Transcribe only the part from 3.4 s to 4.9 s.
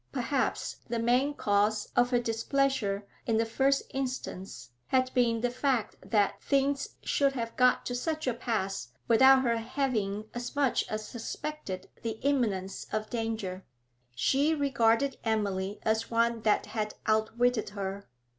first instance